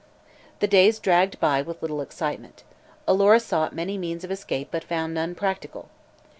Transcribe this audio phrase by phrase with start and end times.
[0.61, 2.63] The days dragged by with little excitement.
[3.07, 5.89] Alora sought many means of escape but found none practical.